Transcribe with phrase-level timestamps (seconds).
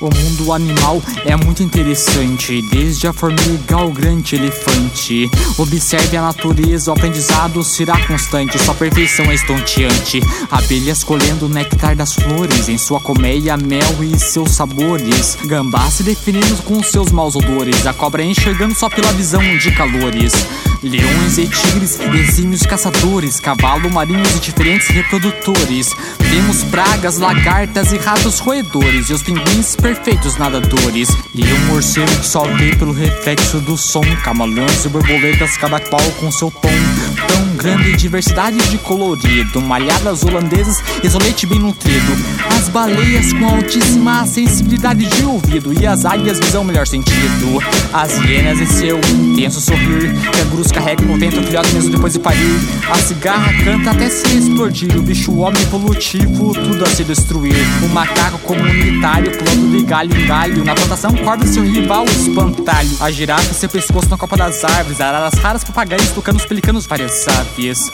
[0.00, 5.30] O mundo animal é muito interessante, desde a formiga ao grande elefante.
[5.58, 10.22] Observe a natureza, o aprendizado será constante, sua perfeição é estonteante.
[10.50, 15.36] Abelhas colhendo o néctar das flores, em sua colmeia, mel e seus sabores.
[15.44, 20.32] Gambá se definindo com seus maus odores, a cobra enxergando só pela visão de calores.
[20.82, 25.90] Leões e tigres, exímios caçadores, cavalo marinhos e diferentes reprodutores.
[26.18, 31.08] Vemos pragas, lagartas e ratos roedores, e os pinguins perfeitos nadadores.
[31.34, 36.02] E um morcego que só vê pelo reflexo do som, camaleões e borboletas, cada qual
[36.20, 36.68] com seu tom.
[37.26, 42.12] Tão grande diversidade de colorido, malhadas holandesas, isolete bem nutrido.
[42.56, 47.62] As baleias com altíssima sensibilidade de ouvido, e as águias visão melhor sentido.
[47.92, 52.60] As hienas e seu intenso sorrir, cangurus carregam no vento filhote mesmo depois de parir.
[52.90, 57.54] A cigarra canta até se explodir, o bicho homem evolutivo, tudo a se destruir.
[57.84, 62.90] O macaco comunitário pulando de galho em galho, na plantação corda seu rival, espantalho.
[63.00, 67.26] A girafa seu pescoço na copa das árvores, araras raras, papagaios tocando os pelicanos várias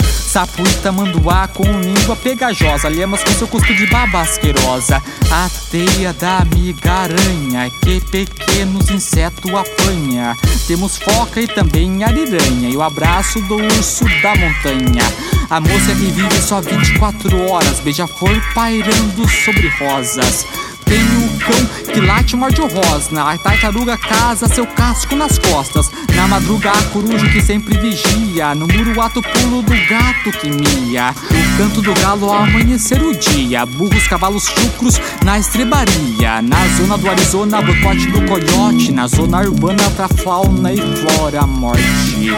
[0.07, 5.03] Sapo e tamanduá com língua pegajosa, lhamas com seu cuspe de baba asquerosa.
[5.31, 10.37] A teia da amiga aranha, que pequenos insetos apanha.
[10.67, 15.03] Temos foca e também ariranha, e o abraço do urso da montanha.
[15.49, 20.45] A moça que vive só 24 horas, beija-flor pairando sobre rosas.
[20.87, 23.33] Tem o cão que late morde o rosna.
[23.33, 25.91] A tartaruga casa seu casco nas costas.
[26.15, 28.55] Na madruga a coruja que sempre vigia.
[28.55, 31.13] No muro ato pulo do gato que mia.
[31.13, 33.67] O canto do galo ao amanhecer o dia.
[33.67, 36.41] Burros, cavalos chucros na estrebaria.
[36.41, 38.93] Na zona do Arizona, boicote do coiote.
[38.93, 42.33] Na zona urbana pra fauna e flora morte.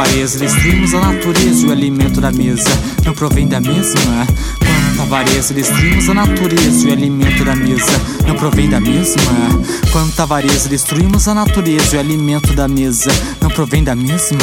[0.00, 2.70] Avareza, destruímos a natureza e o alimento da mesa
[3.04, 4.26] não provém da mesma.
[4.58, 7.92] Quanta avareza, destruímos a natureza e o alimento da mesa
[8.26, 9.20] não provém da mesma.
[9.92, 14.38] Quanta avareza, destruímos a natureza e o alimento da mesa não provém da mesma.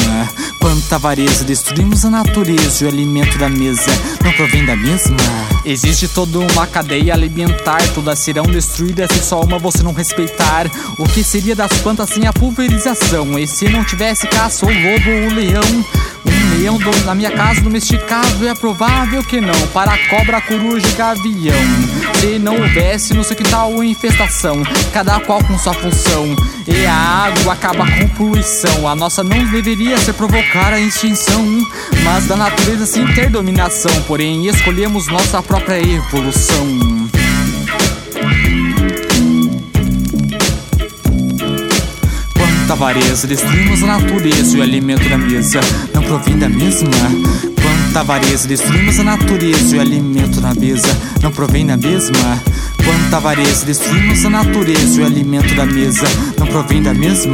[0.59, 3.89] Quanta avareza, destruímos a natureza e o alimento da mesa
[4.23, 5.15] não provém da mesma.
[5.63, 10.69] Existe toda uma cadeia alimentar, todas serão destruídas se só uma você não respeitar.
[10.97, 13.39] O que seria das plantas sem a pulverização?
[13.39, 15.85] E se não tivesse caça ou lobo ou leão?
[16.57, 19.67] Leão do- na minha casa domesticável é provável que não.
[19.73, 21.55] Para a cobra, coruja e gavião.
[22.19, 26.35] Se não houvesse no seu quintal infestação, cada qual com sua função.
[26.67, 28.87] E a água acaba com poluição.
[28.87, 31.45] A nossa não deveria ser provocar a extinção,
[32.03, 33.91] mas da natureza sim ter dominação.
[34.07, 37.07] Porém, escolhemos nossa própria evolução.
[42.67, 45.61] Quanta avareza, destruímos a natureza e o alimento da mesa
[45.93, 46.89] não provém da mesma.
[47.61, 50.89] Quanta avareza, destruímos a natureza e o alimento da mesa
[51.23, 52.43] não provém da mesma.
[52.83, 56.07] Quanta avareza, destruímos a natureza e o alimento da mesa
[56.37, 57.33] não provém da mesma.